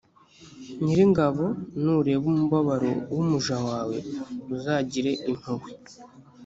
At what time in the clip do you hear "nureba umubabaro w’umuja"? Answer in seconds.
1.81-3.57